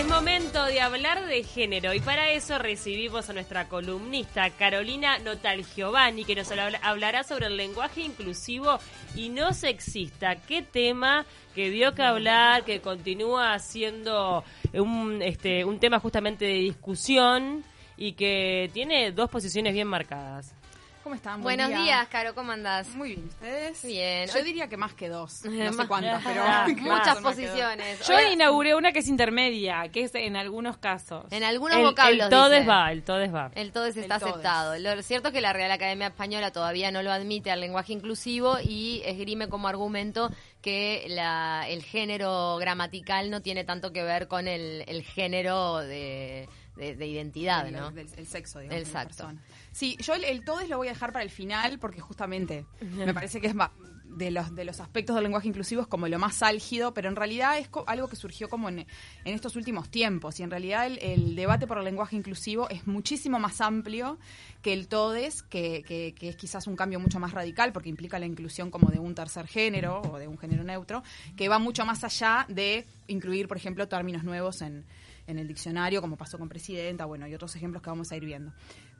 [0.00, 5.62] Es momento de hablar de género y para eso recibimos a nuestra columnista Carolina Notal
[5.76, 8.78] Giovanni que nos habla- hablará sobre el lenguaje inclusivo
[9.14, 10.36] y no sexista.
[10.36, 16.54] Qué tema que dio que hablar, que continúa siendo un, este, un tema justamente de
[16.54, 17.62] discusión
[17.98, 20.54] y que tiene dos posiciones bien marcadas.
[21.02, 21.40] ¿Cómo están?
[21.42, 21.82] Buen Buenos día.
[21.82, 22.88] días, Caro, ¿cómo andás?
[22.90, 23.82] Muy bien, ¿ustedes?
[23.84, 24.28] Bien.
[24.28, 25.42] Yo diría que más que dos.
[25.46, 26.42] No sé cuántas, pero...
[26.44, 28.06] Ah, Muchas posiciones.
[28.06, 31.24] Yo inauguré una que es intermedia, que es en algunos casos.
[31.30, 32.70] en algunos El, vocablos el todes dice.
[32.70, 33.50] va, el todes va.
[33.54, 34.32] El todes está El todes.
[34.34, 34.78] aceptado.
[34.78, 38.58] Lo cierto es que la Real Academia Española todavía no lo admite al lenguaje inclusivo
[38.62, 40.30] y esgrime como argumento
[40.60, 46.46] que la, el género gramatical no tiene tanto que ver con el, el género de,
[46.80, 47.90] de- de identidad, ¿no?
[47.92, 49.08] del- el sexo, digamos, de la Exacto.
[49.24, 49.42] persona.
[49.72, 53.14] Sí, yo el, el todes lo voy a dejar para el final porque justamente me
[53.14, 53.72] parece que es ma-
[54.04, 57.14] de los, de los aspectos del lenguaje inclusivo es como lo más álgido, pero en
[57.14, 58.86] realidad es algo que surgió como en, en
[59.24, 63.38] estos últimos tiempos y en realidad el, el debate por el lenguaje inclusivo es muchísimo
[63.38, 64.18] más amplio
[64.62, 68.18] que el todes, que, que- que es quizás un cambio mucho más radical porque implica
[68.18, 71.04] la inclusión como de un tercer género o de un género neutro,
[71.36, 74.84] que va mucho más allá de incluir, por ejemplo, términos nuevos en,
[75.30, 78.24] en el diccionario, como pasó con presidenta, bueno, y otros ejemplos que vamos a ir
[78.24, 78.52] viendo.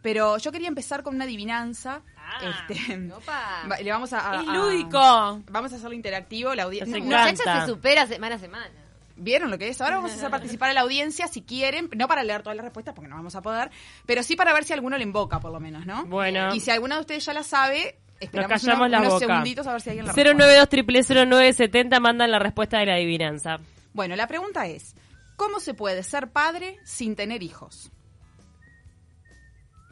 [0.02, 2.00] Pero yo quería empezar con una adivinanza.
[2.16, 2.52] Ah.
[2.68, 3.62] este, Opa.
[3.82, 5.42] le vamos a, a- ¡Es a- lúdico!
[5.50, 6.54] Vamos a hacerlo interactivo.
[6.54, 7.34] La audiencia.
[7.36, 8.70] Se supera semana a semana.
[9.16, 9.78] ¿Vieron lo que es?
[9.82, 12.64] Ahora vamos a hacer participar a la audiencia si quieren, no para leer todas las
[12.64, 13.70] respuestas porque no vamos a poder,
[14.06, 16.06] pero sí para ver si alguno le invoca por lo menos, ¿no?
[16.06, 16.54] Bueno.
[16.54, 19.26] Y si alguno de ustedes ya la sabe, esperamos callamos unos, la unos boca.
[19.26, 20.42] segunditos a ver si alguien la responde.
[20.42, 23.58] 092 0970 mandan la respuesta de la adivinanza.
[23.92, 24.94] Bueno, la pregunta es,
[25.40, 27.90] ¿cómo se puede ser padre sin tener hijos?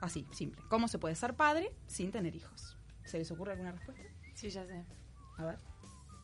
[0.03, 0.63] Así, simple.
[0.69, 2.77] ¿Cómo se puede ser padre sin tener hijos?
[3.07, 4.05] ¿Se les ocurre alguna respuesta?
[4.35, 4.85] Sí, ya sé.
[5.39, 5.59] A ver.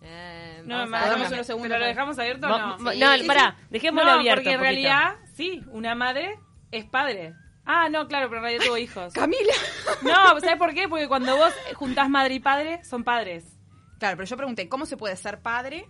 [0.03, 2.55] Eh, No, a Damos unos segundos ¿Pero lo dejamos abierto no?
[2.85, 4.43] va- Sí, no, sí, pará, dejémoslo no, abierto.
[4.43, 6.39] porque en realidad, sí, una madre
[6.71, 7.35] es padre.
[7.65, 9.11] Ah, no, claro, pero en realidad tuvo hijos.
[9.15, 9.55] Camila.
[10.03, 10.87] No, ¿sabes por qué?
[10.87, 13.57] Porque cuando vos juntás madre y padre, son padres.
[13.99, 15.89] Claro, pero yo pregunté, ¿cómo se puede ser padre,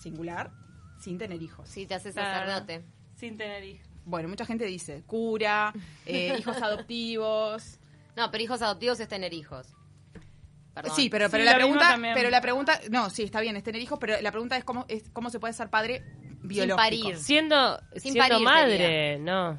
[0.00, 0.52] singular,
[0.98, 1.68] sin tener hijos?
[1.68, 2.46] Sí, te haces Claro.
[2.50, 2.84] sacerdote.
[3.16, 3.86] Sin tener hijos.
[4.04, 5.72] Bueno, mucha gente dice cura,
[6.06, 7.78] eh, hijos adoptivos.
[8.16, 9.66] No, pero hijos adoptivos es tener hijos.
[10.74, 10.94] Perdón.
[10.94, 13.80] Sí, pero, pero Sí, la pregunta, pero la pregunta, no, sí, está bien, es tener
[13.82, 16.04] hijos, pero la pregunta es cómo, es cómo se puede ser padre
[16.42, 16.76] biológico.
[16.76, 17.16] parir.
[17.16, 19.58] Siendo, Sin siendo parir madre, no.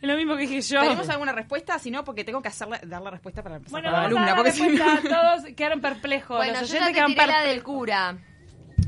[0.00, 0.82] Es lo mismo que dije yo.
[0.82, 1.78] ¿Tenemos alguna respuesta?
[1.78, 4.32] Si no, porque tengo que hacerle, dar la respuesta para empezar Bueno, con la alumna.
[4.32, 4.78] a porque si.
[5.08, 6.36] Todos quedaron perplejos.
[6.36, 8.18] Bueno, Los yo ya oyentes te quedan tiré la del cura.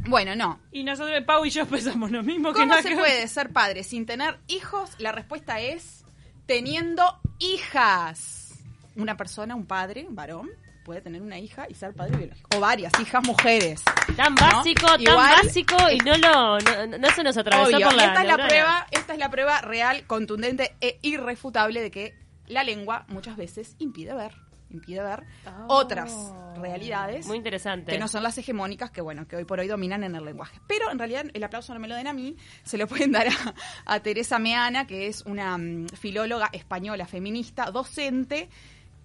[0.09, 0.61] Bueno, no.
[0.73, 4.07] Y nosotros, Pau y yo pensamos lo mismo que ¿Cómo se puede ser padre sin
[4.07, 4.91] tener hijos?
[4.99, 6.05] La respuesta es
[6.47, 8.55] teniendo hijas.
[8.97, 10.51] Una persona, un padre, un varón,
[10.85, 12.49] puede tener una hija y ser padre biológico.
[12.57, 13.83] O varias hijas mujeres.
[14.17, 14.41] Tan ¿no?
[14.41, 17.87] básico, tan Igual, básico y no lo no, no se nos atravesó Obvio.
[17.87, 18.49] por la esta es la neurona.
[18.49, 22.15] prueba, esta es la prueba real, contundente e irrefutable de que
[22.47, 24.33] la lengua muchas veces impide ver,
[24.71, 25.25] impide ver
[25.69, 26.15] otras
[26.57, 27.93] realidades Muy interesante.
[27.93, 30.61] que no son las hegemónicas que bueno que hoy por hoy dominan en el lenguaje.
[30.67, 33.29] Pero en realidad el aplauso no me lo den a mí, se lo pueden dar
[33.29, 33.55] a,
[33.87, 38.49] a Teresa Meana, que es una mm, filóloga española feminista, docente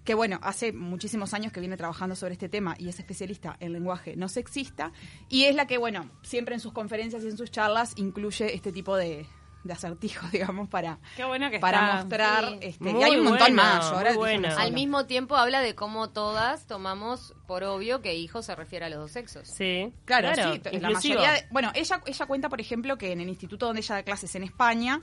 [0.03, 3.73] que bueno, hace muchísimos años que viene trabajando sobre este tema y es especialista en
[3.73, 4.91] lenguaje no sexista
[5.29, 8.71] y es la que, bueno, siempre en sus conferencias y en sus charlas incluye este
[8.71, 9.25] tipo de,
[9.63, 11.95] de acertijos, digamos, para, Qué bueno que para está.
[11.97, 12.49] mostrar.
[12.49, 12.57] Sí.
[12.61, 13.89] Este, y hay un montón bueno, más.
[13.89, 14.49] Yo ahora bueno.
[14.57, 18.89] Al mismo tiempo habla de cómo todas tomamos por obvio que hijo se refiere a
[18.89, 19.47] los dos sexos.
[19.47, 23.29] Sí, Claro, sí, la mayoría de- bueno, ella ella cuenta, por ejemplo, que en el
[23.29, 25.01] instituto donde ella da clases en España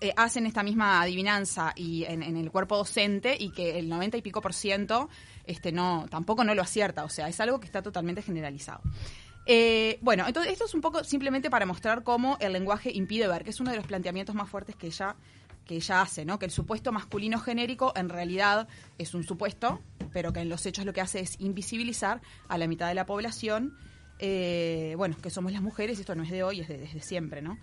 [0.00, 4.16] eh, hacen esta misma adivinanza y en, en el cuerpo docente y que el 90
[4.18, 5.08] y pico por ciento
[5.44, 8.80] este no tampoco no lo acierta, o sea, es algo que está totalmente generalizado.
[9.50, 13.44] Eh, bueno, entonces esto es un poco simplemente para mostrar cómo el lenguaje impide ver,
[13.44, 15.16] que es uno de los planteamientos más fuertes que ella
[15.64, 16.38] que ella hace, ¿no?
[16.38, 19.82] Que el supuesto masculino genérico en realidad es un supuesto,
[20.14, 23.04] pero que en los hechos lo que hace es invisibilizar a la mitad de la
[23.04, 23.76] población,
[24.18, 27.00] eh, bueno, que somos las mujeres, y esto no es de hoy, es de- desde
[27.02, 27.58] siempre, ¿no?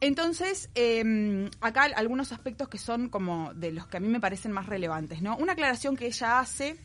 [0.00, 4.52] Entonces, eh, acá algunos aspectos que son como de los que a mí me parecen
[4.52, 5.34] más relevantes, ¿no?
[5.38, 6.76] Una aclaración que ella hace,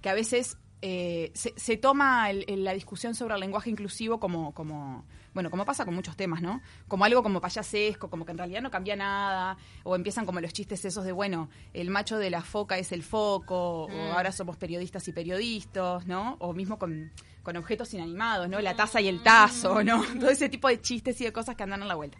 [0.00, 4.20] que a veces eh, se, se toma el- el- la discusión sobre el lenguaje inclusivo
[4.20, 6.60] como, como, bueno, como pasa con muchos temas, ¿no?
[6.88, 10.52] Como algo como payasesco, como que en realidad no cambia nada, o empiezan como los
[10.52, 14.56] chistes esos de, bueno, el macho de la foca es el foco, o ahora somos
[14.56, 16.36] periodistas y periodistas, ¿no?
[16.40, 17.10] O mismo con,
[17.42, 18.60] con objetos inanimados, ¿no?
[18.60, 20.02] La taza y el tazo, ¿no?
[20.20, 22.18] Todo ese tipo de chistes y de cosas que andan a la vuelta.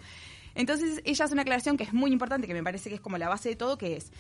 [0.57, 3.19] Entonces, ella hace una aclaración que es muy importante, que me parece que es como
[3.19, 4.13] la base de todo, que es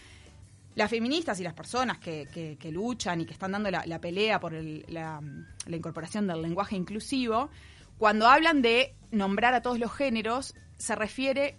[0.74, 4.00] las feministas y las personas que, que- que luchan y que están dando la, la
[4.00, 5.20] pelea por el- la,
[5.66, 7.50] la incorporación del lenguaje inclusivo,
[7.98, 11.56] cuando hablan de nombrar a todos los géneros, se refiere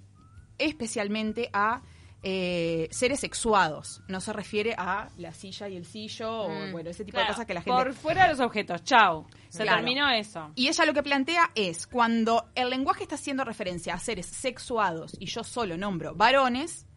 [0.57, 1.81] especialmente a
[2.27, 6.71] eh, seres sexuados, no se refiere a la silla y el sillo o Mm.
[6.71, 7.83] bueno, ese tipo Claro, de cosas que la gente...
[7.83, 9.27] Por fuera de los objetos, chao.
[9.50, 9.77] Se Claro.
[9.77, 10.51] terminó eso.
[10.56, 15.15] Y ella lo que plantea es, cuando el lenguaje está haciendo referencia a seres sexuados
[15.19, 16.88] y yo solo nombro varones,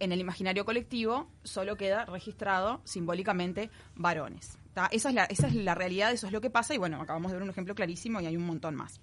[0.00, 4.58] en el imaginario colectivo solo queda registrado simbólicamente varones.
[4.74, 4.88] ¿tá?
[4.92, 7.30] Esa, es la, esa es la realidad, eso es lo que pasa y bueno, acabamos
[7.30, 9.00] de ver un ejemplo clarísimo y hay un montón más.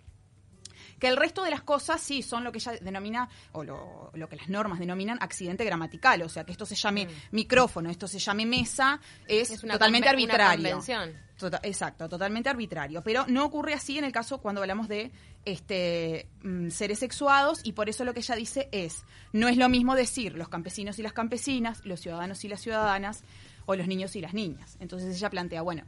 [1.00, 4.30] Que el resto de las cosas sí son lo que ella denomina, o lo, lo
[4.30, 8.18] que las normas denominan accidente gramatical, o sea, que esto se llame micrófono, esto se
[8.18, 10.69] llame mesa, es, Es una totalmente una arbitrario.
[10.71, 11.13] convención.
[11.38, 13.01] Tota- exacto, totalmente arbitrario.
[13.03, 15.12] Pero no ocurre así en el caso cuando hablamos de
[15.45, 19.69] este mm, seres sexuados y por eso lo que ella dice es, no es lo
[19.69, 23.24] mismo decir los campesinos y las campesinas, los ciudadanos y las ciudadanas
[23.65, 24.77] o los niños y las niñas.
[24.80, 25.83] Entonces ella plantea, bueno,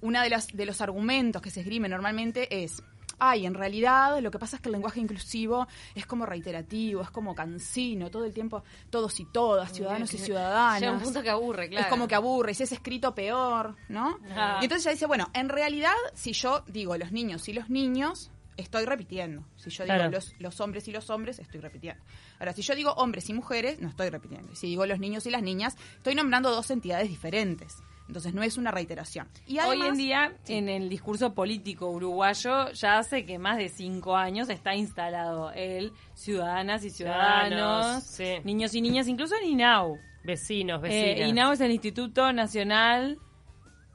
[0.00, 2.82] una de las de los argumentos que se esgrime normalmente es
[3.18, 7.10] Ay, en realidad lo que pasa es que el lenguaje inclusivo es como reiterativo, es
[7.10, 10.80] como cansino, todo el tiempo todos y todas, ciudadanos y ciudadanas.
[10.80, 11.84] Llega un punto que aburre, claro.
[11.84, 14.18] Es como que aburre, y si es escrito peor, ¿no?
[14.34, 14.58] Ah.
[14.60, 18.30] Y entonces ella dice, bueno, en realidad, si yo digo los niños y los niños,
[18.56, 19.44] estoy repitiendo.
[19.56, 20.10] Si yo digo Claro.
[20.10, 22.02] los, los hombres y los hombres, estoy repitiendo.
[22.38, 24.54] Ahora, si yo digo hombres y mujeres, no estoy repitiendo.
[24.54, 27.82] Si digo los niños y las niñas, estoy nombrando dos entidades diferentes.
[28.06, 29.26] Entonces no es una reiteración.
[29.46, 34.14] Y Hoy en día, en el discurso político uruguayo, ya hace que más de cinco
[34.14, 38.34] años está instalado el ciudadanas y ciudadanos, Ciudadanos, sí.
[38.44, 39.98] niños y niñas, incluso en INAU.
[40.22, 41.28] Vecinos, Eh, vecinas.
[41.30, 43.18] INAU es el Instituto Nacional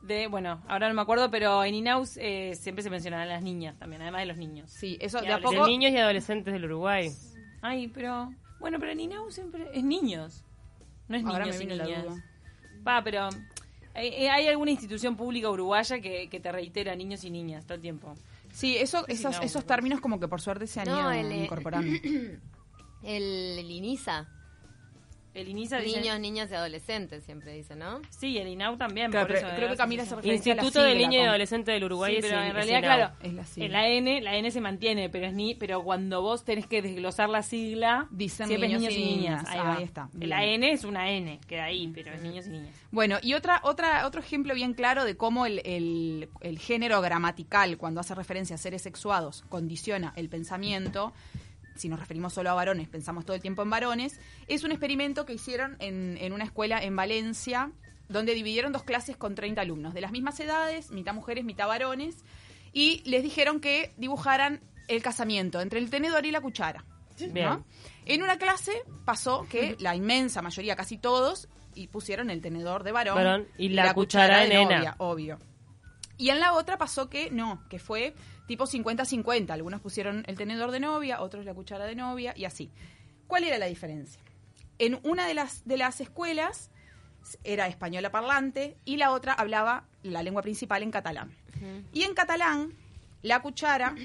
[0.09, 3.77] de, bueno, ahora no me acuerdo, pero en INAU eh, siempre se mencionan las niñas
[3.79, 4.69] también, además de los niños.
[4.69, 5.65] Sí, eso Y de a de poco...
[5.67, 7.09] niños y adolescentes del Uruguay.
[7.61, 10.43] Ay, pero, bueno, pero en INAU siempre es niños,
[11.07, 12.03] no es Ahora niños me y niñas.
[12.03, 12.23] duda.
[12.83, 13.29] Pa, pero
[13.95, 17.75] eh, eh, ¿hay alguna institución pública uruguaya que, que te reitera niños y niñas todo
[17.75, 18.13] el tiempo?
[18.51, 21.11] Sí, eso, Sí, esos, no, esos términos como que por suerte se han No, ido
[21.11, 21.91] el, eh, incorporando.
[23.01, 24.27] El, el INISA.
[25.33, 26.01] El INISA dice...
[26.01, 28.01] Niños, niñas y adolescentes, siempre dice, ¿no?
[28.09, 29.11] Sí, el INAU también.
[29.11, 31.07] Claro, por pero eso, creo que de Camila se refiere a la Instituto del sigla,
[31.07, 33.65] Niño y Adolescente del Uruguay Sí, pero en realidad, claro, Es la sigla.
[33.65, 36.81] en la N, la N se mantiene, pero es ni, pero cuando vos tenés que
[36.81, 39.43] desglosar la sigla, Dicen siempre es niños niños y niñas.
[39.43, 39.55] niñas.
[39.65, 39.75] Ahí.
[39.77, 40.29] Ahí está, bien.
[40.31, 42.75] La N es una N, queda ahí, pero es niños y niñas.
[42.91, 47.77] Bueno, y otra, otra, otro ejemplo bien claro de cómo el, el- el género gramatical,
[47.77, 51.13] cuando hace referencia a seres sexuados, condiciona el pensamiento,
[51.79, 55.25] si nos referimos solo a varones, pensamos todo el tiempo en varones, es un experimento
[55.25, 57.71] que hicieron en, en una escuela en Valencia,
[58.07, 62.23] donde dividieron dos clases con 30 alumnos, de las mismas edades, mitad mujeres, mitad varones,
[62.73, 66.83] y les dijeron que dibujaran el casamiento entre el tenedor y la cuchara.
[68.05, 68.71] En una clase
[69.05, 73.69] pasó que la inmensa mayoría, casi todos, y pusieron el tenedor de varón, Varón y
[73.69, 74.77] la cuchara de nena.
[74.77, 75.39] novia, obvio.
[76.19, 78.13] Y en la otra pasó que no, que fue
[78.45, 79.51] tipo 50-50.
[79.51, 82.69] Algunos pusieron el tenedor de novia, otros la cuchara de novia y así.
[83.25, 84.21] ¿Cuál era la diferencia?
[84.79, 86.71] En una de las, de las escuelas
[87.45, 91.31] era española parlante y la otra hablaba la lengua principal en catalán.
[91.93, 92.73] Y en catalán,
[93.21, 93.95] la cuchara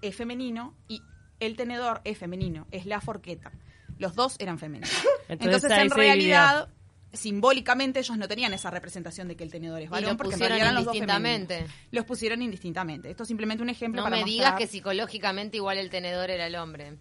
[0.00, 1.02] es femenino y
[1.40, 3.52] el tenedor es femenino, es la forqueta.
[3.98, 4.90] Los dos eran femeninos.
[5.28, 6.68] Entonces, Entonces, en realidad,
[7.12, 10.74] simbólicamente ellos no tenían esa representación de que el tenedor es varón porque pusieron eran
[10.74, 11.66] los dos indistintamente.
[11.90, 13.10] Los pusieron indistintamente.
[13.10, 14.32] Esto es simplemente un ejemplo No para me mostrar...
[14.32, 16.96] digas que psicológicamente igual el tenedor era el hombre.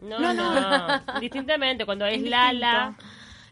[0.00, 2.20] No, No, no, Distintamente, cuando es.
[2.22, 2.96] Lala.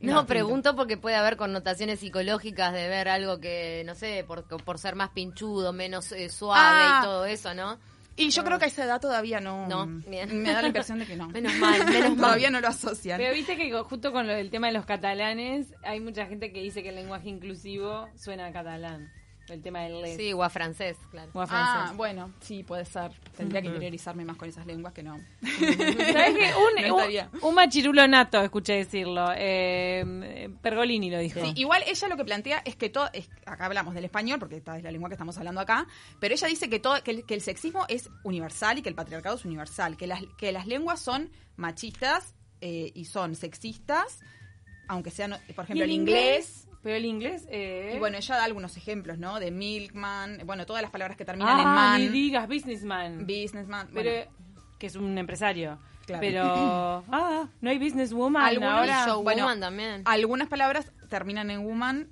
[0.01, 4.45] No, No, pregunto porque puede haber connotaciones psicológicas de ver algo que, no sé, por,
[4.47, 7.01] por ser más pinchudo, menos eh, suave Ah.
[7.01, 7.79] y todo eso, ¿no?
[8.17, 9.67] Y yo creo que a esa edad todavía no...
[9.69, 10.43] No, bien.
[10.43, 11.29] Me da la impresión de que no.
[11.29, 12.17] Menos mal, menos mal.
[12.17, 13.19] todavía no lo asocian.
[13.19, 16.61] Pero viste que justo con lo del tema de los catalanes, hay mucha gente que
[16.61, 19.11] dice que el lenguaje inclusivo suena a catalán.
[19.53, 20.17] El tema del les.
[20.17, 21.31] Sí, o a francés, claro.
[21.35, 23.13] o a Ah, bueno, sí, puede ser.
[23.37, 25.21] Tendría que interiorizarme más con esas lenguas que no.
[25.43, 26.51] ¿Sabes qué?
[26.57, 29.31] Un, No un, machirulo nato, escuché decirlo.
[29.37, 31.41] Eh, Pergolini lo dijo.
[31.45, 34.57] Sí, igual ella lo que plantea es que todo, es- acá hablamos del español, porque
[34.57, 35.87] esta es la lengua que estamos hablando acá,
[36.19, 38.95] pero ella dice que todo, que el, que el sexismo es universal y que el
[38.95, 44.21] patriarcado es universal, que las, que las lenguas son machistas eh, y son sexistas,
[44.89, 46.69] aunque sean, por ejemplo, ¿Y el inglés.
[46.83, 47.47] Pero el inglés.
[47.51, 49.39] Y bueno, ella da algunos ejemplos, ¿no?
[49.39, 53.27] De milkman, bueno, todas las palabras que terminan en ah, man, ni digas businessman.
[53.27, 54.31] businessman, pero, bueno,
[54.79, 55.79] que es un empresario.
[56.07, 56.21] Claro.
[56.21, 57.05] Pero.
[57.13, 59.15] Ah, no hay businesswoman Algunos ahora.
[59.23, 60.03] Bueno, también.
[60.05, 62.09] algunas palabras terminan en woman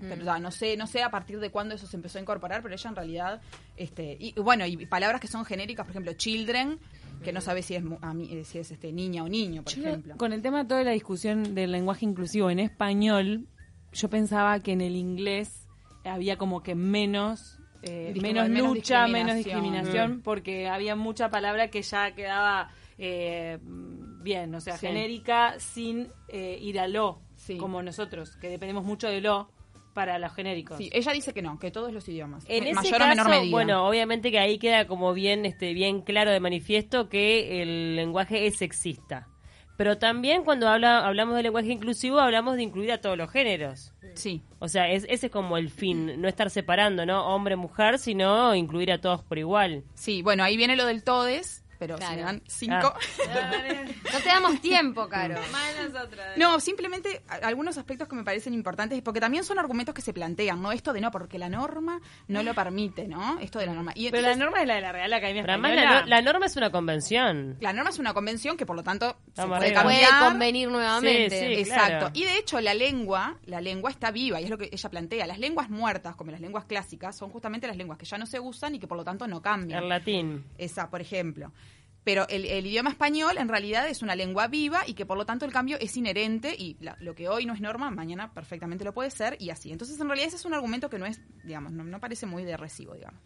[0.00, 2.60] pero ya, no sé no sé a partir de cuándo eso se empezó a incorporar
[2.60, 3.40] pero ella en realidad
[3.76, 6.80] este y, bueno y palabras que son genéricas por ejemplo children
[7.22, 9.62] que no sabe si es mu- a mí, eh, si es este niña o niño
[9.62, 13.46] por Yo, ejemplo Con el tema de toda la discusión del lenguaje inclusivo en español,
[13.92, 15.66] yo pensaba que en el inglés
[16.04, 19.36] había como que menos, eh, menos menos lucha, menos discriminación.
[19.36, 24.86] discriminación, porque había mucha palabra que ya quedaba eh, bien, o sea, Sí.
[24.86, 27.58] genérica sin eh, ir a lo, Sí.
[27.58, 29.50] como nosotros, que dependemos mucho de lo
[29.92, 30.76] para los genéricos.
[30.78, 32.44] Sí, ella dice que no, que todos los idiomas.
[32.48, 33.50] En en ese mayor caso, o menor medida.
[33.50, 38.46] bueno, obviamente que ahí queda como bien, este, bien claro de manifiesto que el lenguaje
[38.46, 39.28] es sexista.
[39.76, 43.92] Pero también cuando habla, hablamos de lenguaje inclusivo, hablamos de incluir a todos los géneros.
[44.14, 44.42] Sí.
[44.58, 47.26] O sea, es, ese es como el fin, no estar separando, ¿no?
[47.26, 49.84] Hombre-mujer, sino incluir a todos por igual.
[49.94, 52.16] Sí, bueno, ahí viene lo del todes, pero si Claro.
[52.16, 52.94] me dan cinco.
[54.12, 55.34] No te damos tiempo, Caro.
[56.36, 60.60] No, simplemente algunos aspectos que me parecen importantes, porque también son argumentos que se plantean,
[60.62, 60.72] ¿no?
[60.72, 63.38] Esto de no, porque la norma no lo permite, ¿no?
[63.40, 63.92] Esto de la norma.
[63.94, 65.94] Y Pero la norma es la de la Real Academia Pero además Española.
[65.94, 67.56] la, no- la norma es una convención.
[67.60, 69.74] la norma es una convención que por lo tanto se puede
[70.20, 71.30] convenir nuevamente.
[71.38, 71.60] Sí, sí.
[71.60, 71.86] Exacto.
[71.88, 72.10] claro.
[72.14, 75.26] Y de hecho la lengua, la lengua está viva y es lo que ella plantea.
[75.26, 78.40] Las lenguas muertas, como las lenguas clásicas, son justamente las lenguas que ya no se
[78.40, 79.82] usan y que por lo tanto no cambian.
[79.82, 80.44] El latín.
[80.58, 81.52] Esa, por ejemplo.
[82.06, 85.26] Pero el, el idioma español en realidad es una lengua viva y que por lo
[85.26, 88.84] tanto el cambio es inherente y la- lo que hoy no es norma, mañana perfectamente
[88.84, 89.72] lo puede ser y así.
[89.72, 92.44] Entonces en realidad ese es un argumento que no es, digamos, no, no parece muy
[92.44, 93.20] de recibo, digamos.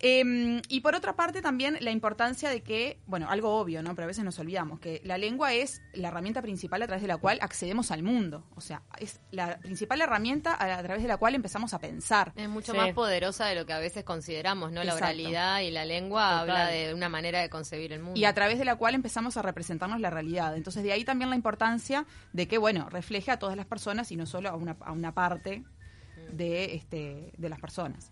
[0.00, 3.94] Eh, y por otra parte también la importancia de que, bueno, algo obvio, ¿no?
[3.94, 7.08] Pero a veces nos olvidamos, que la lengua es la herramienta principal a través de
[7.08, 8.44] la cual accedemos al mundo.
[8.56, 12.32] O sea, es la principal herramienta a, a través de la cual empezamos a pensar.
[12.36, 12.78] Es mucho Sí.
[12.78, 14.82] más poderosa de lo que a veces consideramos, ¿no?
[14.84, 15.04] La Exacto.
[15.06, 16.50] oralidad y la lengua Total.
[16.50, 18.18] habla de una manera de concebir el mundo.
[18.20, 20.56] y a través de la cual empezamos a representarnos la realidad.
[20.56, 24.16] Entonces, de ahí también la importancia de que, bueno, refleje a todas las personas y
[24.16, 25.62] no solo a una, a una parte
[26.32, 28.10] de, este, de las personas.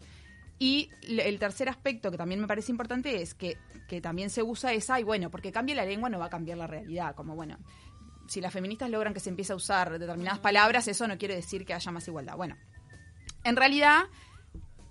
[0.63, 4.73] Y el tercer aspecto que también me parece importante es que, que también se usa
[4.73, 7.59] esa, y bueno, porque cambie la lengua no va a cambiar la realidad, como bueno,
[8.29, 11.65] si las feministas logran que se empiece a usar determinadas palabras, eso no quiere decir
[11.65, 12.37] que haya más igualdad.
[12.37, 12.57] Bueno,
[13.43, 14.05] en realidad,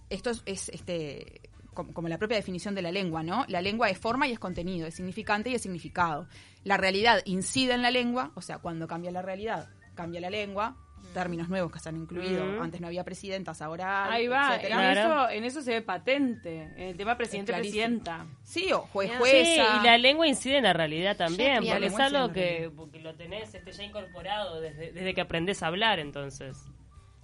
[0.10, 1.40] esto es, es, este
[1.74, 3.46] como, como la propia definición de la lengua, ¿no?
[3.48, 6.28] La lengua es forma y es contenido, es significante y es significado.
[6.66, 10.76] La realidad incide en la lengua, o sea, cuando cambia la realidad, cambia la lengua,
[11.14, 12.62] términos nuevos que se han incluido, Mm.
[12.62, 14.92] antes no había presidentas, ahora hay, Ahí va, en etcétera.
[14.94, 18.26] Eso, en eso se ve patente, en el tema presidente-presidenta.
[18.44, 19.36] Sí, o juez, Sí, jueza.
[19.74, 23.00] Sí, y la lengua incide en la realidad también, Sí, porque es algo que, porque
[23.00, 26.58] lo tenés este, ya incorporado desde, desde que aprendes a hablar, entonces.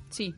[0.10, 0.36] Sí,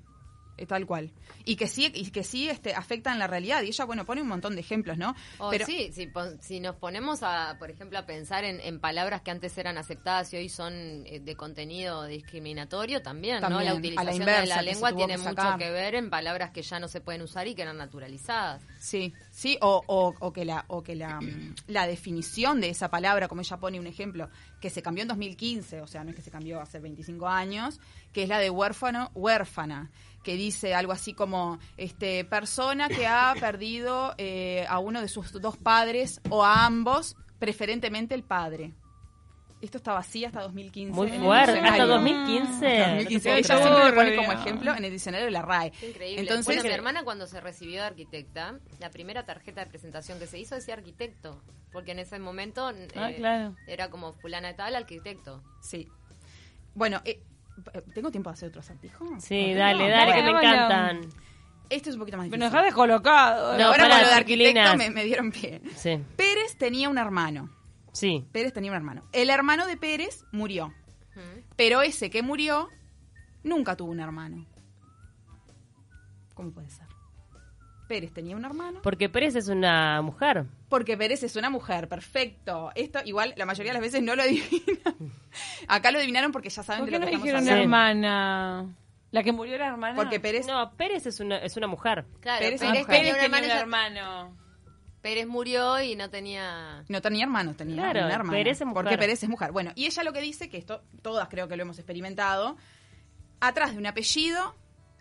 [0.65, 1.11] tal cual.
[1.45, 3.61] Y que sí, y que sí este, afecta en la realidad.
[3.63, 5.15] Y ella, bueno, pone un montón de ejemplos, ¿no?
[5.39, 8.79] O Pero, sí, si, pon- si nos ponemos a, por ejemplo, a pensar en, en
[8.79, 10.73] palabras que antes eran aceptadas y hoy son
[11.05, 13.61] eh, de contenido discriminatorio, también, ¿no?
[13.61, 16.87] La utilización inversa, de la lengua tiene mucho que ver en palabras que ya no
[16.87, 18.61] se pueden usar y que eran naturalizadas.
[18.79, 22.89] Sí, sí, o, o, o que, la, o que la, mm, la definición de esa
[22.89, 24.29] palabra, como ella pone un ejemplo,
[24.59, 27.79] que se cambió en 2015, o sea, no es que se cambió hace 25 años,
[28.11, 29.91] que es la de huérfano, huérfana,
[30.23, 35.31] que dice algo así como este persona que ha perdido eh, a uno de sus
[35.31, 38.73] dos padres o a ambos, preferentemente el padre.
[39.61, 40.93] Esto estaba así hasta 2015.
[40.95, 42.81] Muy fuerte, hasta 2015.
[42.81, 43.29] Hasta 2015.
[43.29, 45.73] No te Ella siempre lo pone como ejemplo en el diccionario de la RAE.
[45.85, 46.21] Increíble.
[46.21, 50.27] Entonces, bueno, mi hermana cuando se recibió de arquitecta, la primera tarjeta de presentación que
[50.27, 51.41] se hizo decía arquitecto,
[51.73, 53.55] porque en ese momento Ah, eh, claro.
[53.67, 55.43] era como fulana de tal arquitecto.
[55.61, 55.89] Sí.
[56.73, 57.21] Bueno, eh,
[57.93, 59.05] ¿tengo tiempo de hacer otro acertijo?
[59.19, 59.89] Sí, ¿Por qué dale, no?
[59.89, 60.53] dale, que me Bueno.
[60.53, 61.01] encantan.
[61.69, 62.39] Este es un poquito más Pero difícil.
[62.39, 63.57] nos deja descolocado.
[63.57, 65.61] No, Ahora con lo de arquitecto me, me dieron pie.
[65.75, 67.49] Sí, Pérez tenía un hermano.
[67.93, 68.25] Sí.
[68.31, 69.03] Pérez tenía un hermano.
[69.11, 70.73] El hermano de Pérez murió.
[71.55, 72.69] Pero ese que murió
[73.43, 74.45] nunca tuvo un hermano.
[76.33, 76.85] ¿Cómo puede ser?
[77.87, 78.81] Pérez tenía un hermano.
[78.83, 80.45] Porque Pérez es una mujer.
[80.69, 82.71] Porque Pérez es una mujer, perfecto.
[82.75, 85.13] Esto igual la mayoría de las veces no lo adivinan.
[85.67, 87.63] Acá lo adivinaron porque ya saben ¿Por de qué lo no que estamos dijeron hablando.
[87.63, 88.75] hermana?
[89.11, 89.95] La que murió era hermana.
[89.95, 92.05] Porque Pérez No, Pérez es una, es una mujer.
[92.21, 92.95] Claro, Pérez Pérez, es mujer.
[92.97, 94.37] tenía un hermano, un ya- hermano.
[95.01, 96.83] Pérez murió y no tenía...
[96.87, 98.37] No tenía hermanos, tenía Claro, una hermana.
[98.37, 98.83] Pérez es mujer.
[98.83, 99.51] Porque Pérez es mujer.
[99.51, 102.57] Bueno, y ella lo que dice, que esto todas creo que lo hemos experimentado,
[103.39, 104.55] atrás de un apellido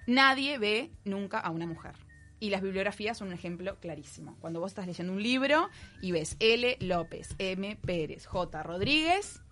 [0.07, 1.95] nadie ve nunca a una mujer.
[2.41, 4.37] Y las bibliografías son un ejemplo clarísimo.
[4.41, 5.69] Cuando vos estás leyendo un libro
[6.01, 6.77] y ves L.
[6.81, 7.77] López, M.
[7.85, 8.63] Pérez, J.
[8.63, 9.43] Rodríguez,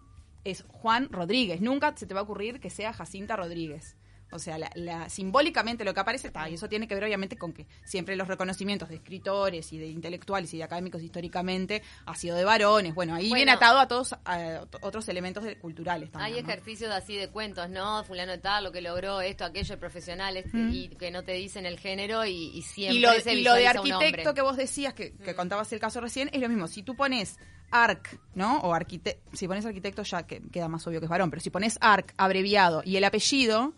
[0.45, 1.61] es Juan Rodríguez.
[1.61, 3.97] Nunca se te va a ocurrir que sea Jacinta Rodríguez.
[4.33, 7.37] O sea, la, la- simbólicamente lo que aparece está, y eso tiene que ver obviamente
[7.39, 12.15] con que siempre los reconocimientos de escritores y de intelectuales y de académicos históricamente ha
[12.17, 12.95] sido de varones.
[12.95, 13.37] Bueno, ahí Bueno.
[13.37, 16.35] viene atado a todos a otros elementos culturales también.
[16.35, 16.49] Hay ¿no?
[16.49, 18.03] ejercicios así de cuentos, ¿no?
[18.05, 21.33] Fulano de tal, lo que logró, esto, aquello, el profesional, este, y que no te
[21.33, 24.57] dicen el género y, y siempre Y lo, se y lo de arquitecto que vos
[24.57, 26.67] decías, que, que contabas el caso recién, es lo mismo.
[26.67, 27.39] Si tú pones
[27.71, 28.59] ARC, ¿no?
[28.59, 31.51] O arquitecto, si pones arquitecto ya que queda más obvio que es varón, pero si
[31.51, 33.73] pones ARC abreviado y el apellido,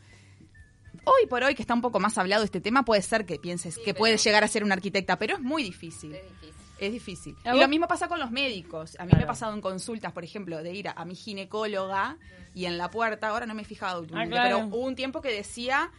[1.04, 3.76] hoy por hoy que está un poco más hablado este tema, puede ser que pienses
[3.76, 6.14] que pero- puede llegar a ser una arquitecta, pero es muy difícil.
[6.14, 6.54] Es difícil.
[6.78, 7.36] Es difícil.
[7.44, 7.60] ¿A Y vos?
[7.62, 8.96] lo mismo pasa con los médicos.
[9.00, 12.16] A mí me ha pasado en consultas, por ejemplo, de ir a, a mi ginecóloga
[12.54, 14.56] y en la puerta, ahora no me he fijado últimamente, Ah, claro.
[14.58, 15.90] pero hubo un tiempo que decía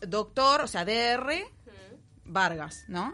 [0.00, 1.44] doctor, o sea, DR
[2.24, 3.12] Vargas, ¿no?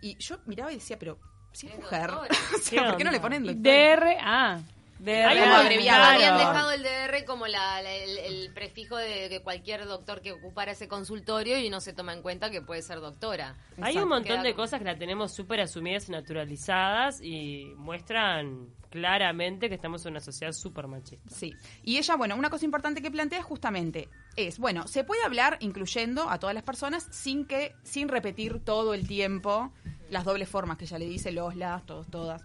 [0.00, 1.18] Y yo miraba y decía, pero
[1.52, 2.28] si es mujer, doctora.
[2.54, 3.62] o sea, ¿por qué no le ponen doctor?
[3.62, 4.60] DR, ah,
[4.98, 5.26] DR.
[5.28, 5.98] Hay un un abreviado.
[5.98, 6.14] claro.
[6.16, 10.32] Habían dejado el DR como la- la- el, el prefijo de que cualquier doctor que
[10.32, 13.56] ocupara ese consultorio y no se toma en cuenta que puede ser doctora.
[13.76, 14.02] Hay Exacto.
[14.02, 18.68] un montón Queda de como- cosas que la tenemos súper asumidas y naturalizadas y muestran
[18.90, 21.28] claramente que estamos en una sociedad súper machista.
[21.34, 21.52] Sí.
[21.82, 26.28] Y ella, bueno, una cosa importante que plantea justamente es, bueno, se puede hablar incluyendo
[26.30, 29.72] a todas las personas sin que, sin repetir todo el tiempo
[30.10, 32.42] las dobles formas que ella le dice, los, las, todos, todas.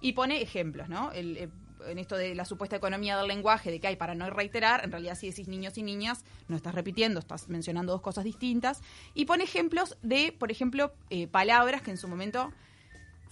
[0.00, 1.10] Y pone ejemplos, ¿no?
[1.12, 1.48] El, eh,
[1.86, 4.92] en esto de la supuesta economía del lenguaje, de que hay para no reiterar, en
[4.92, 8.82] realidad si decís niños y niñas, no estás repitiendo, estás mencionando dos cosas distintas.
[9.14, 12.52] Y pone ejemplos de, por ejemplo, eh, palabras que en su momento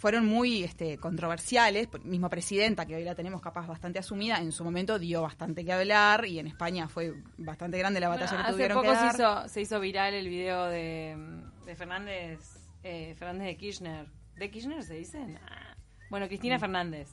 [0.01, 1.89] fueron muy este, controversiales.
[2.05, 5.73] Mismo presidenta, que hoy la tenemos capaz bastante asumida, en su momento dio bastante que
[5.73, 9.05] hablar y en España fue bastante grande la batalla Bueno, que tuvieron poco que se
[9.05, 9.15] dar.
[9.15, 12.41] hizo, se hizo viral el video de, de Fernández,
[12.83, 14.07] eh, Fernández de Kirchner.
[14.37, 15.19] ¿De Kirchner se dice?
[15.27, 15.70] Nah.
[16.11, 16.61] Bueno, Cristina Mm.
[16.61, 17.09] Fernández.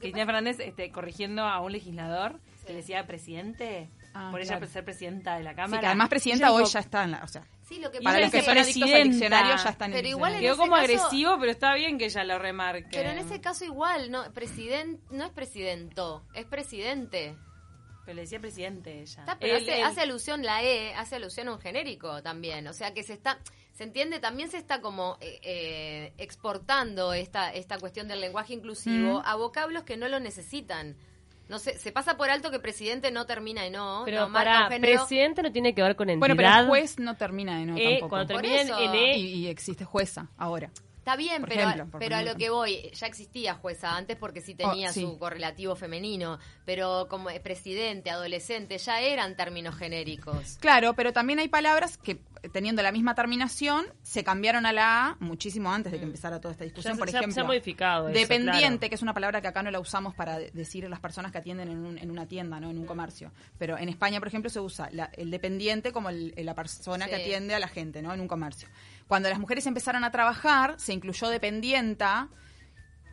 [0.00, 4.58] Cristina Fernández este, corrigiendo a un legislador que le decía presidente Ah, por claro.
[4.64, 5.80] ella ser presidenta de la Sí, Cámara.
[5.80, 7.22] que además presidenta Ella hoy ya está en la...
[7.24, 9.56] O sea, Sí, lo que para pasa los es que que son adictos al diccionario
[9.56, 10.40] ya están en Pero el igual en.
[10.40, 12.88] Quedó como caso- agresivo, pero está bien que ella lo remarque.
[12.92, 17.34] Pero en ese caso igual, no, president, no es presidento, es presidente.
[18.04, 19.20] Pero le decía presidente ella.
[19.22, 22.66] Está, pero Él- hace, él- hace alusión la E, hace alusión a un genérico también.
[22.68, 23.38] O sea que se está,
[23.74, 29.20] se entiende, también se está como eh, eh, exportando esta, esta cuestión del lenguaje inclusivo
[29.20, 29.22] Mm.
[29.26, 30.96] a vocablos que no lo necesitan.
[31.48, 34.66] No sé, se pasa por alto que presidente no termina en no, Pero no para
[34.68, 36.20] presidente no tiene que ver con entidad.
[36.20, 38.08] Bueno, pero el juez no termina de no E, tampoco.
[38.08, 38.78] cuando Por termina en- eso.
[38.80, 40.70] en E, y, y existe jueza ahora.
[40.98, 44.40] Está bien, Por pero, ejemplo, pero a lo que voy, ya existía jueza antes porque
[44.40, 45.02] sí tenía Oh, sí.
[45.02, 50.56] su correlativo femenino, pero como eh, presidente, adolescente, ya eran términos genéricos.
[50.60, 52.20] Claro, pero también hay palabras que,
[52.52, 56.52] teniendo la misma terminación, se cambiaron a la A muchísimo antes de que empezara toda
[56.52, 56.94] esta discusión.
[56.94, 58.88] Ya Por ya- se ejemplo, ha modificado eso, dependiente, claro.
[58.88, 61.38] que es una palabra que acá no la usamos para de- decir las personas que
[61.38, 63.32] atienden en, un- en una tienda, no en un comercio.
[63.58, 67.14] Pero en España, por ejemplo, se usa la- el dependiente como el- la persona que
[67.16, 68.12] atiende a la gente, ¿no?
[68.12, 68.68] En un comercio.
[69.08, 72.28] Cuando las mujeres empezaron a trabajar, se incluyó dependienta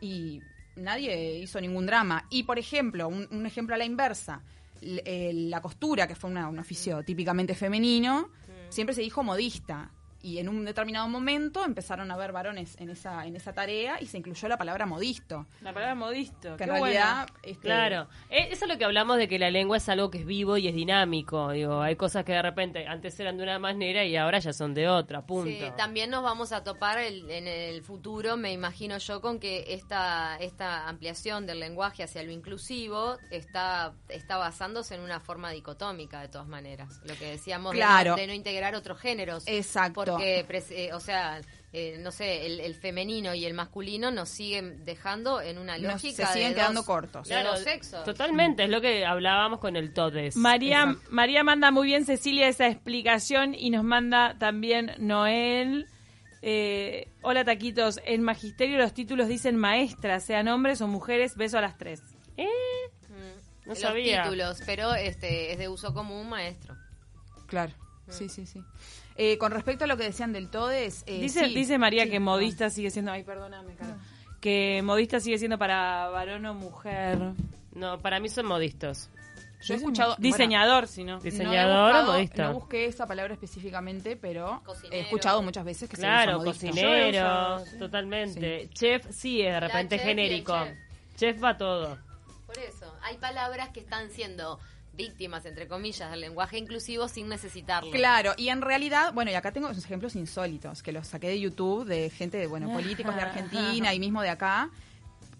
[0.00, 0.40] y
[0.76, 2.26] nadie hizo ningún drama.
[2.30, 4.42] Y, por ejemplo, un, un ejemplo a la inversa,
[4.80, 8.30] l- eh, la costura, que fue una- un oficio típicamente femenino,
[8.72, 9.92] siempre se dijo modista.
[10.22, 14.06] Y en un determinado momento empezaron a haber varones en esa, en esa tarea y
[14.06, 15.46] se incluyó la palabra modisto.
[15.60, 16.52] La palabra modisto.
[16.56, 17.26] Que qué en realidad...
[17.28, 17.38] bueno.
[17.42, 20.18] este, Claro, Eh, eso es lo que hablamos de que la lengua es algo que
[20.18, 21.50] es vivo y es dinámico.
[21.50, 24.74] Digo, hay cosas que de repente antes eran de una manera y ahora ya son
[24.74, 25.50] de otra, punto.
[25.50, 29.64] Sí, también nos vamos a topar el- en el futuro, me imagino yo, con que
[29.74, 36.20] esta, esta ampliación del lenguaje hacia lo inclusivo está, está basándose en una forma dicotómica,
[36.20, 37.00] de todas maneras.
[37.04, 38.14] Lo que decíamos Claro.
[38.14, 39.42] de, no, integrar otros géneros.
[39.46, 40.11] Exacto.
[40.16, 41.40] Porque, eh, o sea,
[41.72, 45.92] eh, no sé, el, el femenino y el masculino nos siguen dejando en una Nos-
[45.94, 47.28] lógica se siguen de quedando dos- cortos.
[47.28, 48.04] de dos sexos.
[48.04, 50.36] Totalmente, es lo que hablábamos con el todes.
[50.36, 51.08] María, Exacto.
[51.10, 55.86] María manda muy bien, Cecilia, esa explicación y nos manda también Noel.
[56.42, 58.00] Eh, hola, taquitos.
[58.04, 61.36] En magisterio los títulos dicen maestra, sean hombres o mujeres.
[61.36, 62.02] Beso a las tres.
[62.36, 62.46] Eh,
[63.08, 64.22] Mm, No los sabía.
[64.24, 66.74] títulos, pero este es de uso común maestro.
[67.46, 67.72] Claro,
[68.08, 68.60] sí, sí, sí.
[69.16, 71.04] Eh, con respecto a lo que decían del TODES...
[71.06, 73.12] eh, dice, sí, dice María sí, que modista sigue siendo.
[73.12, 73.96] Ay, perdóname, cara.
[74.40, 77.18] Que modista sigue siendo para varón o mujer.
[77.74, 79.08] no, para mí son modistos.
[79.64, 80.16] Yo he escuchado...
[80.18, 81.18] Diseñador, si no.
[81.20, 82.44] bueno, no he Diseñador buscado- o modista.
[82.48, 84.96] No busqué esa palabra específicamente, pero Cocinero.
[84.96, 87.78] he escuchado muchas veces que Claro, se usa cocinero, usado, sí.
[87.78, 88.68] totalmente.
[88.74, 90.54] Chef sí es de repente chef genérico.
[90.64, 90.76] chef.
[91.16, 91.96] Chef va todo.
[92.46, 94.58] Por eso, hay palabras que están siendo
[94.94, 97.90] víctimas, entre comillas, del lenguaje inclusivo sin necesitarlo.
[97.90, 101.40] Claro, y en realidad, bueno, y acá tengo esos ejemplos insólitos que los saqué de
[101.40, 104.70] YouTube de gente, de, bueno, políticos de Argentina y mismo de acá.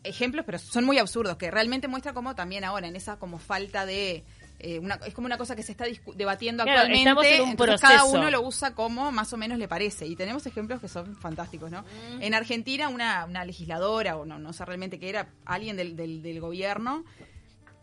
[0.04, 3.86] Ejemplos, pero son muy absurdos, que realmente muestra como también ahora, en esa como falta
[3.86, 4.24] de...
[4.58, 5.84] eh, una, es como una cosa que se está
[6.16, 7.08] debatiendo Claro, actualmente.
[7.10, 7.98] estamos en un entonces proceso.
[8.00, 10.06] cada uno lo usa como más o menos le parece.
[10.06, 11.82] Y tenemos ejemplos que son fantásticos, ¿no?
[11.82, 12.22] Mm.
[12.22, 16.20] En Argentina, una, una legisladora, o no, no sé realmente qué era, alguien del, del,
[16.20, 17.04] del gobierno,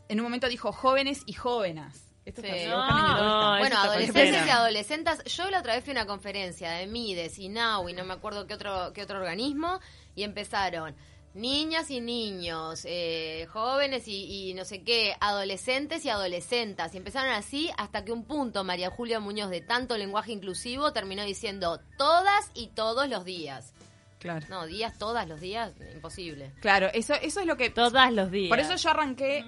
[0.09, 2.05] en un momento dijo jóvenes y jóvenes.
[2.25, 2.47] Esto Sí.
[2.49, 5.23] está- No, Bueno, adolescentes y adolescentes.
[5.25, 8.45] Yo la otra vez fui a una conferencia de MIDES, INAU y no me acuerdo
[8.45, 9.79] qué otro, qué otro organismo
[10.15, 10.95] y empezaron
[11.33, 16.93] niñas y niños, eh, jóvenes y, y no sé qué, adolescentes y adolescentas.
[16.93, 21.23] Y empezaron así hasta que un punto María Julia Muñoz, de tanto lenguaje inclusivo, terminó
[21.23, 23.73] diciendo todas y todos los días.
[24.19, 24.45] Claro.
[24.49, 26.51] No, días, todas los días, imposible.
[26.59, 27.69] Claro, eso, eso es lo que...
[27.69, 28.49] Todos los días.
[28.49, 29.45] Por eso yo arranqué...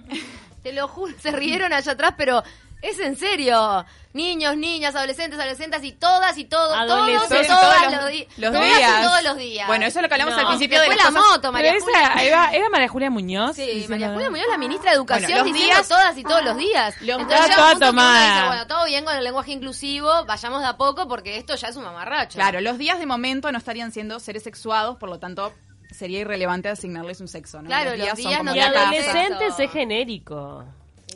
[0.64, 2.44] Te lo juro, se rieron allá atrás, pero
[2.82, 3.86] es en serio.
[4.14, 8.28] Niños, niñas, adolescentes, adolescentes y todas y todos, todos y todas Todos los, los- di-
[8.36, 9.02] los todas y días.
[9.08, 9.68] todos los días.
[9.68, 10.42] Bueno, eso es lo que hablamos No.
[10.42, 13.10] al principio de Después las la cosas- moto, Pero María esa, era, era María Julia
[13.10, 13.56] Muñoz.
[13.56, 16.24] Sí, diciendo- María Julia Muñoz, la ministra de Educación, Bueno, los diciendo días- todas y
[16.24, 16.96] todos los días.
[17.02, 18.34] Los Entonces días- llega un Toda punto que uno tomada.
[18.36, 21.68] dice, bueno, todo bien con el lenguaje inclusivo, vayamos de a poco porque esto ya
[21.70, 22.36] es un mamarracho.
[22.36, 25.54] Claro, los días de momento no estarían siendo seres sexuados, por lo tanto
[25.90, 27.68] sería irrelevante asignarles un sexo, ¿no?
[27.68, 28.72] Claro, los días como no Y casa.
[28.74, 28.82] sexo.
[29.10, 30.66] adolescentes es genérico.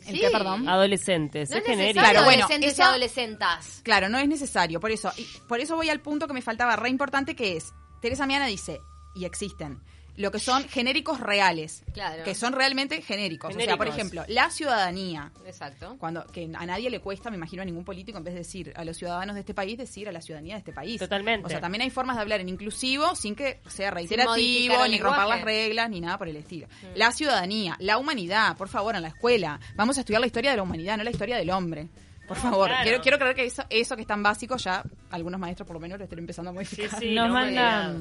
[0.08, 0.68] ¿El qué, perdón?
[0.68, 2.00] Adolescentes No es genérico.
[2.00, 3.82] Claro, bueno, adolescentes y adolescentas.
[3.84, 5.12] Claro, no es necesario, por eso.
[5.18, 8.46] Y por eso voy al punto que me faltaba re importante, que es, Teresa Miana
[8.46, 8.82] dice,
[9.16, 9.82] y existen,
[10.18, 12.24] lo que son genéricos reales, Claro.
[12.24, 13.54] que son realmente genéricos.
[13.56, 15.96] O sea, por ejemplo, la ciudadanía, Exacto.
[16.00, 18.74] cuando que a nadie le cuesta, me imagino a ningún político, en vez de decir
[18.76, 21.00] a los ciudadanos de este país, decir a la ciudadanía de este país.
[21.00, 21.46] Totalmente.
[21.46, 25.28] O sea, también hay formas de hablar en inclusivo sin que sea reiterativo, ni romper
[25.28, 26.68] las reglas, ni nada por el estilo.
[26.96, 29.60] La ciudadanía, la humanidad, por favor, en la escuela.
[29.76, 31.90] Vamos a estudiar la historia de la humanidad, no la historia del hombre.
[32.28, 32.84] Por favor, Claro.
[32.84, 35.80] quiero, quiero creer que eso, eso que es tan básico ya algunos maestros por lo
[35.80, 37.00] menos lo estén empezando a modificar.
[37.00, 37.14] Sí, sí.
[37.14, 37.94] nos, no, manda,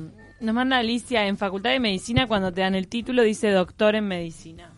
[0.44, 4.06] nos manda Alicia en Facultad de Medicina cuando te dan el título, dice doctor en
[4.08, 4.70] medicina.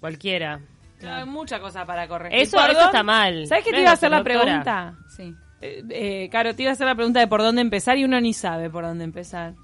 [0.00, 0.60] Cualquiera.
[1.06, 2.38] Hay mucha cosa para corregir.
[2.40, 3.46] Eso- eso está mal.
[3.46, 4.40] ¿Sabes qué te No iba a hacer la doctora.
[4.44, 4.94] pregunta?
[5.16, 5.34] Sí.
[5.60, 8.20] Eh, eh, Caro, te iba a hacer la pregunta de por dónde empezar y uno
[8.20, 9.54] ni sabe por dónde empezar.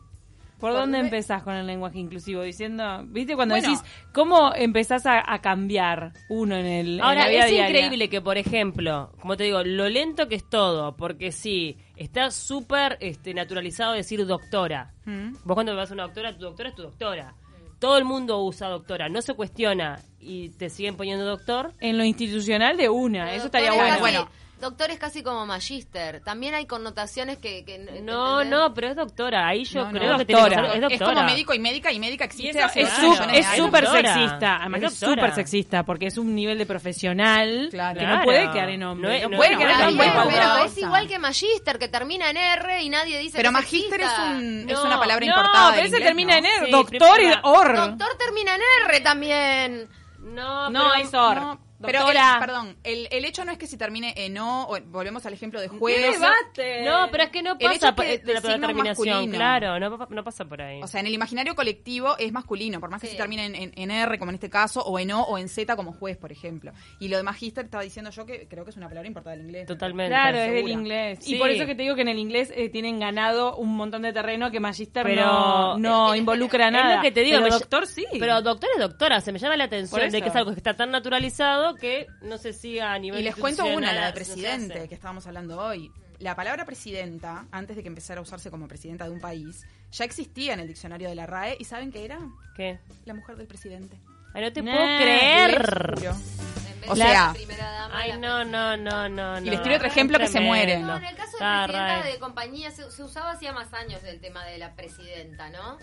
[0.58, 1.16] ¿Por, ¿Por dónde dónde?
[1.16, 2.42] empezás con el lenguaje inclusivo?
[2.42, 3.34] Diciendo, ¿viste?
[3.34, 3.68] Cuando Bueno.
[3.68, 7.68] decís, ¿cómo empezás a, a cambiar uno en el en Ahora, la vida es diaria?
[7.80, 12.30] increíble que, por ejemplo, como te digo, lo lento que es todo, porque sí, está
[12.30, 14.92] súper este, naturalizado decir doctora.
[15.04, 15.34] Mm.
[15.44, 17.34] Vos cuando vas a una doctora, tu doctora es tu doctora.
[17.78, 21.72] Todo el mundo usa doctora, no se cuestiona y te siguen poniendo doctor.
[21.80, 23.98] En lo institucional de una, eso estaría bueno.
[23.98, 24.28] Bueno.
[24.62, 26.22] Doctor es casi como magíster.
[26.22, 27.64] También hay connotaciones que...
[27.64, 29.46] que No, no, pero es doctora.
[29.48, 29.98] Ahí yo No, no.
[29.98, 30.68] creo que tiene que Doctora.
[30.72, 31.14] ser- es Es doctora.
[31.14, 33.86] como médico y médica y médica Y existe eso hace es su- es es súper
[33.88, 37.98] sexista, además Es es súper sexista, porque es un nivel de profesional Claro.
[38.00, 39.02] que no puede quedar en hombre.
[39.08, 41.18] No No, es- no puede es- quedar no en es cualquier pero es igual que
[41.18, 44.78] magíster, que termina en R y nadie dice Pero que es magíster es, un, es
[44.78, 46.38] No, una palabra No, importada pero del ese inglés, termina ¿no?
[46.38, 47.76] en R, Sí, doctor y or.
[47.76, 49.88] Doctor termina en R también.
[50.20, 51.58] No, No, pero- es or.
[51.86, 55.24] Pero el, perdón, el, el hecho no es que si termine en o, o volvemos
[55.26, 56.20] al ejemplo de ¿Qué juez.
[56.20, 56.84] debate?
[56.84, 59.34] No, pero es que no pasa es por que eh, de la, terminación, masculino.
[59.36, 60.80] claro, no, pa- no pasa por ahí.
[60.82, 63.12] O sea, en el imaginario colectivo es masculino, por más que Sí.
[63.12, 65.48] se termine en, en- en R, como en este caso, o en O o en
[65.48, 66.72] Z como juez, por ejemplo.
[67.00, 69.46] Y lo de magíster estaba diciendo yo que creo que es una palabra importada del
[69.46, 69.66] inglés.
[69.66, 70.10] Totalmente.
[70.10, 71.18] Claro, es del inglés.
[71.22, 71.34] Sí.
[71.36, 74.02] Y por eso que te digo que en el inglés eh, tienen ganado un montón
[74.02, 76.96] de terreno que Magister Pero- no, no Es- involucra Es nada.
[76.96, 78.06] lo que te digo, Pero doctor sí.
[78.18, 80.74] Pero doctor es doctora, se me llama la atención de que es algo que está
[80.74, 84.14] tan naturalizado que no se siga a nivel Y les cuento una, la de no
[84.14, 85.90] presidente, que estábamos hablando hoy.
[86.18, 90.04] La palabra presidenta, antes de que empezara a usarse como presidenta de un país, ya
[90.04, 91.56] existía en el diccionario de la RAE.
[91.58, 92.18] ¿Y saben qué era?
[92.54, 92.78] ¿Qué?
[93.04, 93.98] La mujer del presidente.
[94.32, 95.98] Ay, no te Nah, puedo creer.
[96.88, 99.38] O sea- la primera dama, Ay, no, no, no, no.
[99.40, 100.78] Y les tiro otro ejemplo que se muere.
[100.80, 104.20] No, en el caso de presidenta de compañía se, se usaba hacía más años el
[104.20, 105.78] tema de la presidenta, ¿no?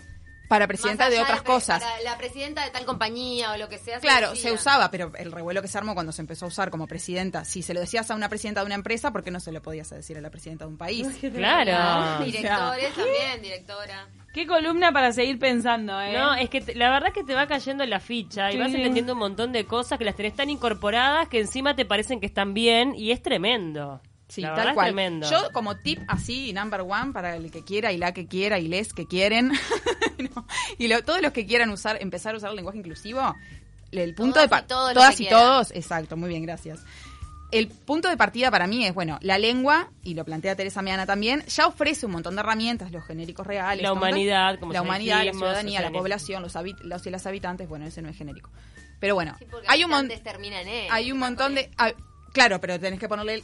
[0.50, 1.80] Para presidenta de otras cosas.
[1.80, 4.00] Para la presidenta de tal compañía o lo que sea.
[4.00, 6.88] Claro, se usaba, pero el revuelo que se armó cuando se empezó a usar como
[6.88, 9.52] presidenta, si se lo decías a una presidenta de una empresa, ¿por qué no se
[9.52, 11.06] lo podías decir a la presidenta de un país?
[11.32, 12.24] Claro.
[12.24, 14.08] Directores también, directora.
[14.34, 16.12] Qué columna para seguir pensando, ¿eh?
[16.12, 18.58] No, es que te- la verdad es que te va cayendo la ficha y Sí.
[18.58, 22.18] vas entendiendo un montón de cosas que las tenés tan incorporadas que encima te parecen
[22.20, 24.00] que están bien y es tremendo.
[24.28, 25.28] Sí, La verdad tal es tremendo.
[25.28, 28.68] Yo como tip así, number one, para el que quiera y la que quiera y
[28.68, 29.50] les que quieren,
[30.78, 33.34] y lo- todos los que quieran usar, empezar a usar el lenguaje inclusivo,
[33.92, 35.40] el punto de pa- y todos los todas y quieran.
[35.40, 36.80] todos, exacto, muy bien, gracias.
[37.52, 41.04] El punto de partida para mí es, bueno, la lengua, y lo plantea Teresa Miana
[41.04, 43.82] también, ya ofrece un montón de herramientas, los genéricos reales.
[43.82, 47.10] La humanidad, como La humanidad, la ciudadanía, o sea, la población, los, habit- los y
[47.10, 48.50] las habitantes, bueno, ese no es genérico.
[49.00, 50.88] Pero bueno, Sí, hay un, mon- habitantes termina en E.
[50.92, 51.68] hay un montón de...
[51.78, 51.90] ah,
[52.32, 53.42] claro, pero tenés que ponerle...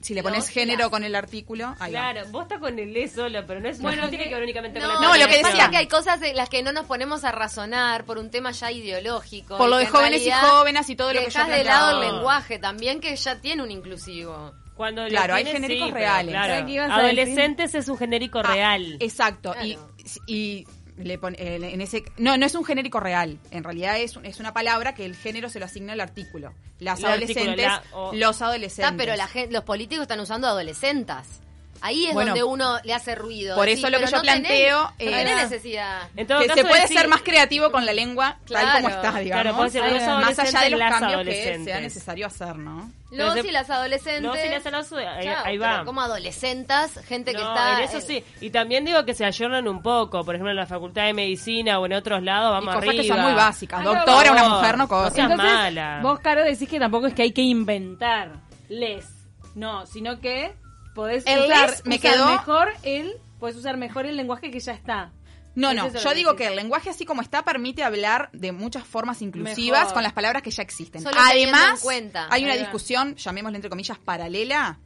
[0.00, 2.12] Si le pones género con el artículo, ahí va.
[2.12, 4.42] Claro, vos estás con el E solo, pero no es bueno, no tiene que ver
[4.42, 5.50] únicamente No, con la No, lo que decía.
[5.52, 8.52] pasa que hay cosas de las que no nos ponemos a razonar por un tema
[8.52, 9.56] ya ideológico.
[9.58, 12.12] Por lo de en jóvenes y jóvenes y todo lo que yo de lado el
[12.12, 14.52] lenguaje también, que ya tiene un inclusivo.
[14.76, 16.32] Cuando Claro, hay genéricos sí, pero reales.
[16.34, 16.48] claro.
[16.52, 18.96] ¿Sabes qué ibas a Adolescentes es un genérico Ah, real.
[19.00, 19.52] Exacto.
[19.52, 19.66] Claro.
[19.66, 19.78] Y,
[20.26, 20.66] y
[20.98, 23.38] le pone, eh, en ese no, no es un genérico real.
[23.50, 26.54] En realidad es, un- es una palabra que el género se lo asigna al artículo.
[26.78, 27.82] Las El artículo, adolescentes, la-
[28.12, 28.94] los adolescentes.
[28.96, 31.40] Pero la los políticos están usando adolescentas.
[31.82, 33.54] Ahí es Bueno, donde uno le hace ruido.
[33.56, 36.08] por eso lo que yo no planteo no tenés es- necesidad.
[36.16, 38.88] En todo que caso, se puede decir- ser más creativo con la lengua tal como
[38.88, 39.06] Claro.
[39.08, 39.42] está, digamos.
[39.42, 41.64] Claro, puede ser los más allá de los las cambios que adolescentes.
[41.64, 42.90] sea necesario hacer, ¿no?
[43.12, 44.22] Los Pero y las adolescentes.
[44.22, 45.84] No, si las adolescentes, ahí, Chao, ahí va.
[45.84, 47.78] Como adolescentas, gente que está.
[47.78, 48.24] en eso sí.
[48.40, 50.24] Y también digo que se ayornan un poco.
[50.24, 53.02] Por ejemplo, en la Facultad de Medicina o en otros lados, Y vamos cosas arriba.
[53.02, 53.80] que son muy básicas.
[53.80, 55.22] Ah, no, Doctora, una mujer, no cosa.
[55.22, 56.00] Entonces, mala.
[56.02, 58.32] vos, Caro, decís que tampoco es que hay que inventar
[58.68, 59.06] les.
[59.54, 60.52] No, sino que
[60.96, 64.58] podés El usar, les me usar quedó- mejor el, podés usar mejor el lenguaje que
[64.58, 65.12] ya está.
[65.54, 69.22] No, no, yo digo que el lenguaje así como está permite hablar de muchas formas
[69.22, 69.94] inclusivas Mejor.
[69.94, 71.02] con las palabras que ya existen.
[71.02, 72.26] Solo Además, en cuenta.
[72.30, 74.78] hay una discusión, llamémosle entre comillas, paralela,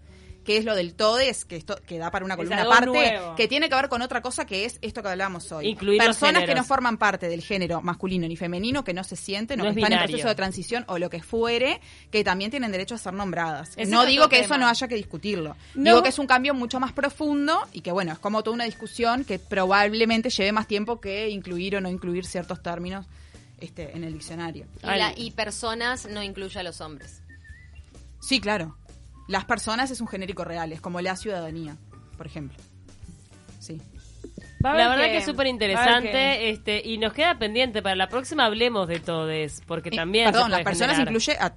[0.44, 3.34] que es lo del todes, que esto que da para una columna aparte, nuevo.
[3.36, 5.68] que tiene que ver con otra cosa que es esto que hablábamos hoy.
[5.68, 9.58] Incluir Personas que no forman parte del género masculino ni femenino, que no se sienten
[9.58, 12.50] No o es que están en proceso de transición o lo que fuere, que también
[12.50, 13.72] tienen derecho a ser nombradas.
[13.76, 15.56] Ese no digo que eso no haya que discutirlo.
[15.74, 15.84] No.
[15.90, 18.64] Digo que es un cambio mucho más profundo y que bueno, es como toda una
[18.64, 23.06] discusión que probablemente lleve más tiempo que incluir o no incluir ciertos términos
[23.60, 24.64] este, en el diccionario.
[24.82, 27.20] Y, la- y personas no incluye a los hombres.
[28.20, 28.76] Sí, claro.
[29.30, 31.76] Las personas es un genérico real, es como la ciudadanía,
[32.16, 32.58] por ejemplo.
[33.60, 33.80] Sí.
[34.64, 38.08] Va La verdad que- que es súper interesante este y nos queda pendiente para la
[38.08, 41.12] próxima hablemos de todes porque Y, también perdón, las personas generar.
[41.14, 41.54] incluye a,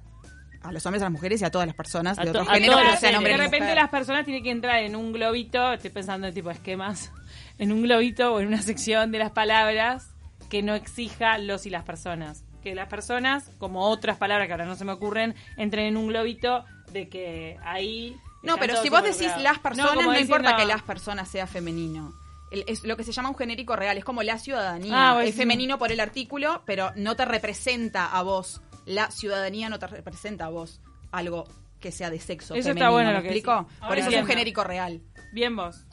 [0.62, 2.50] a los hombres, a las mujeres y a todas las personas A de to- otro
[2.50, 3.18] a género, todos que no los sean géneros.
[3.34, 6.50] hombres de repente las personas tienen que entrar en un globito, estoy pensando en tipo
[6.50, 7.12] esquemas,
[7.58, 10.08] en un globito o en una sección de las palabras
[10.48, 12.44] que no exija los y las personas.
[12.64, 16.08] Que las personas, como otras palabras que ahora no se me ocurren, entren en un
[16.08, 18.16] globito de que ahí...
[18.42, 22.12] No, pero si vos decís las personas, no, importa que las personas sea femenino.
[22.50, 24.92] El- es lo que se llama un genérico real, es como la ciudadanía.
[24.94, 28.60] Ah, es femenino por el artículo, pero no te representa a vos.
[28.86, 30.80] La ciudadanía no te representa a vos
[31.12, 31.44] algo
[31.80, 33.68] que sea de sexo Eso está bueno ¿me lo que explico?
[33.86, 35.02] Por eso es un genérico real.
[35.32, 35.84] Bien vos.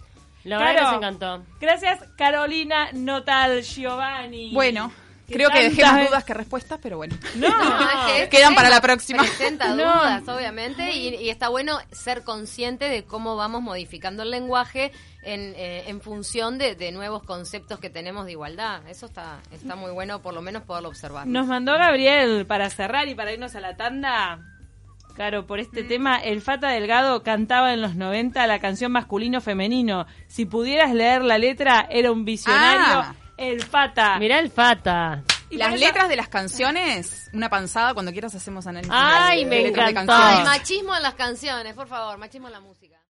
[0.43, 1.45] La verdad nos encantó.
[1.59, 4.53] Gracias, Carolina Notal Giovanni.
[4.53, 4.91] Bueno,
[5.31, 7.15] creo que dejé más dudas que respuestas, pero bueno.
[7.35, 7.47] No,
[8.17, 9.23] es que Quedan para la próxima.
[9.23, 9.75] Presenta No.
[9.75, 14.91] dudas, obviamente, y, y está bueno ser consciente de cómo vamos modificando el lenguaje
[15.23, 18.81] en, eh, en función de, de nuevos conceptos que tenemos de igualdad.
[18.87, 21.27] Eso está, está muy bueno, por lo menos poderlo observar.
[21.27, 24.39] Nos mandó Gabriel para cerrar y para irnos a la tanda.
[25.15, 25.61] Claro, por Mm.
[25.61, 30.05] este tema, el Fata Delgado cantaba en los 90 la canción masculino-femenino.
[30.27, 32.99] Si pudieras leer la letra, era un visionario.
[33.01, 33.15] Ah.
[33.41, 34.19] El Fata.
[34.19, 35.23] Mirá el Fata.
[35.49, 38.93] Y Las letras de las canciones, una panzada, cuando quieras hacemos análisis.
[38.95, 39.81] Ay, de me de encantó.
[39.81, 40.45] Ay, canciones.
[40.45, 42.97] machismo en las canciones, por favor, machismo en la música.